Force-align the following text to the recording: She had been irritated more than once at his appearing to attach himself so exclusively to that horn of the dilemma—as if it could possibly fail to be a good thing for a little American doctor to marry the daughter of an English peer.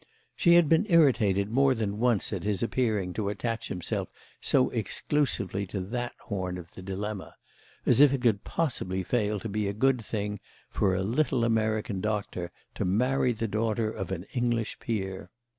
She 0.35 0.55
had 0.55 0.67
been 0.67 0.87
irritated 0.89 1.51
more 1.51 1.75
than 1.75 1.99
once 1.99 2.33
at 2.33 2.43
his 2.43 2.63
appearing 2.63 3.13
to 3.13 3.29
attach 3.29 3.67
himself 3.67 4.09
so 4.41 4.71
exclusively 4.71 5.67
to 5.67 5.79
that 5.79 6.13
horn 6.21 6.57
of 6.57 6.71
the 6.71 6.81
dilemma—as 6.81 8.01
if 8.01 8.11
it 8.11 8.23
could 8.23 8.43
possibly 8.43 9.03
fail 9.03 9.39
to 9.39 9.47
be 9.47 9.67
a 9.67 9.73
good 9.73 10.03
thing 10.03 10.39
for 10.71 10.95
a 10.95 11.03
little 11.03 11.43
American 11.45 12.01
doctor 12.01 12.49
to 12.73 12.83
marry 12.83 13.31
the 13.31 13.47
daughter 13.47 13.91
of 13.91 14.11
an 14.11 14.25
English 14.33 14.79
peer. 14.79 15.29